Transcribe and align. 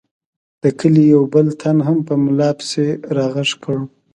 د 0.63 0.65
کلي 0.79 1.03
یو 1.13 1.23
بل 1.33 1.47
تن 1.61 1.77
هم 1.87 1.97
په 2.07 2.13
ملا 2.23 2.49
پسې 2.57 2.87
را 3.15 3.25
غږ 3.33 3.49
کړل. 3.63 3.81